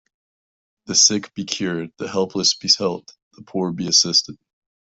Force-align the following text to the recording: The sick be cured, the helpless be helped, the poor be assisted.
The 0.85 0.95
sick 0.95 1.31
be 1.35 1.43
cured, 1.45 1.91
the 1.99 2.07
helpless 2.07 2.55
be 2.55 2.67
helped, 2.75 3.15
the 3.33 3.43
poor 3.43 3.71
be 3.71 3.87
assisted. 3.87 4.35